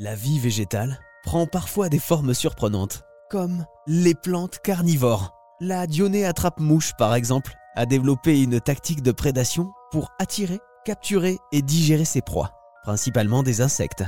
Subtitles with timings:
[0.00, 5.34] La vie végétale prend parfois des formes surprenantes, comme les plantes carnivores.
[5.58, 11.62] La Dionée attrape-mouche, par exemple, a développé une tactique de prédation pour attirer, capturer et
[11.62, 12.52] digérer ses proies,
[12.84, 14.04] principalement des insectes.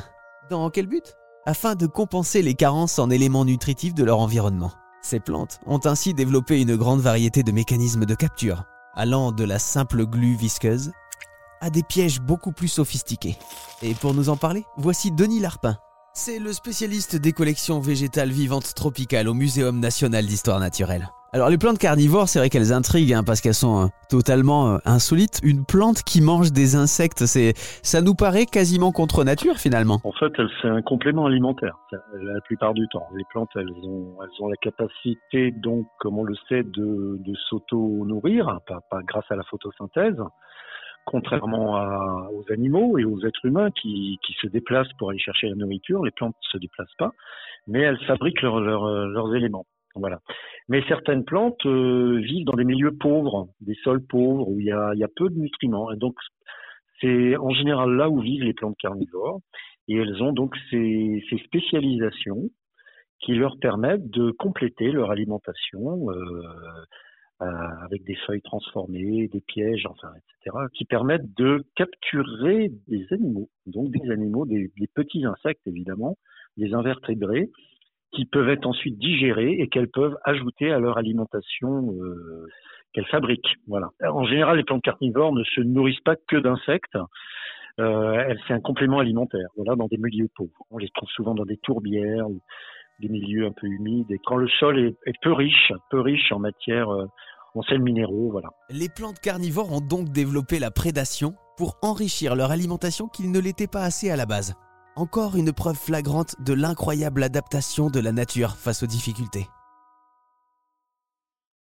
[0.49, 1.17] Dans quel but?
[1.45, 4.71] Afin de compenser les carences en éléments nutritifs de leur environnement.
[5.03, 8.63] Ces plantes ont ainsi développé une grande variété de mécanismes de capture,
[8.95, 10.93] allant de la simple glu visqueuse
[11.61, 13.37] à des pièges beaucoup plus sophistiqués.
[13.83, 15.77] Et pour nous en parler, voici Denis Larpin.
[16.13, 21.09] C'est le spécialiste des collections végétales vivantes tropicales au Muséum national d'histoire naturelle.
[21.33, 24.79] Alors les plantes carnivores, c'est vrai qu'elles intriguent hein, parce qu'elles sont euh, totalement euh,
[24.85, 25.39] insolites.
[25.45, 27.53] Une plante qui mange des insectes, c'est
[27.85, 30.01] ça nous paraît quasiment contre nature finalement.
[30.03, 31.79] En fait, c'est un complément alimentaire
[32.15, 33.07] la plupart du temps.
[33.15, 37.35] Les plantes, elles ont, elles ont la capacité, donc, comme on le sait, de, de
[37.49, 40.21] s'auto-nourrir, pas, pas grâce à la photosynthèse
[41.11, 46.05] contrairement aux animaux et aux êtres humains qui, se déplacent pour aller chercher la nourriture,
[46.05, 47.11] les plantes ne se déplacent pas,
[47.67, 49.67] mais elles fabriquent leur, leurs éléments.
[49.97, 50.21] Voilà.
[50.69, 54.73] Mais certaines plantes euh, vivent dans des milieux pauvres, des sols pauvres, où il y
[54.73, 55.93] a, peu de nutriments.
[55.95, 56.15] Donc,
[57.01, 59.41] c'est en général là où vivent les plantes carnivores.
[59.89, 62.51] Et elles ont donc ces, spécialisations
[63.19, 66.43] qui leur permettent de compléter leur alimentation euh,
[67.41, 73.91] avec des feuilles transformées, des pièges, enfin, etc., qui permettent de capturer des animaux, donc
[73.91, 76.17] des animaux, des, petits insectes évidemment,
[76.57, 77.51] des invertébrés,
[78.13, 82.47] qui peuvent être ensuite digérées et qu'elles peuvent ajouter à leur alimentation euh,
[82.93, 83.57] qu'elles fabriquent.
[83.69, 83.91] Voilà.
[84.03, 86.99] En général, les plantes carnivores ne se nourrissent pas que d'insectes.
[87.79, 89.49] Euh, c'est un complément alimentaire.
[89.57, 90.67] Voilà, dans des milieux pauvres.
[90.71, 92.27] On les trouve souvent dans des tourbières,
[93.01, 94.11] des milieux un peu humides.
[94.11, 97.07] Et quand le sol est, peu riche, peu riche en matière, euh,
[97.55, 98.49] en sels minéraux, voilà.
[98.71, 103.67] Les plantes carnivores ont donc développé la prédation pour enrichir leur alimentation qu'ils ne l'étaient
[103.67, 104.55] pas assez à la base.
[104.97, 109.47] Encore une preuve flagrante de l'incroyable adaptation de la nature face aux difficultés.